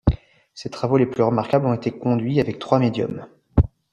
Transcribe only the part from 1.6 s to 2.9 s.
ont été conduits avec trois